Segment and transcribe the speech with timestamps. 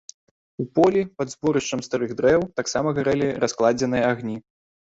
[0.61, 4.37] У полі, пад зборышчам старых дрэў, таксама гарэлі раскладзеныя агні.